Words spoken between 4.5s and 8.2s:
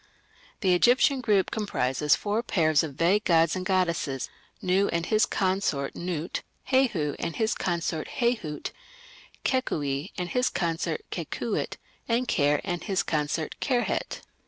Nu and his consort Nut, Hehu and his consort